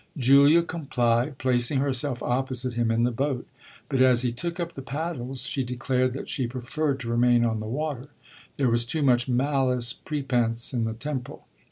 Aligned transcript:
Julia 0.17 0.63
complied, 0.63 1.37
placing 1.37 1.77
herself 1.79 2.23
opposite 2.23 2.73
him 2.73 2.89
in 2.89 3.03
the 3.03 3.11
boat; 3.11 3.45
but 3.87 4.01
as 4.01 4.23
he 4.23 4.31
took 4.31 4.59
up 4.59 4.73
the 4.73 4.81
paddles 4.81 5.43
she 5.45 5.63
declared 5.63 6.13
that 6.13 6.27
she 6.27 6.47
preferred 6.47 6.99
to 7.01 7.07
remain 7.09 7.45
on 7.45 7.59
the 7.59 7.67
water 7.67 8.07
there 8.57 8.71
was 8.71 8.83
too 8.83 9.03
much 9.03 9.29
malice 9.29 9.93
prepense 9.93 10.73
in 10.73 10.85
the 10.85 10.93
temple. 10.95 11.45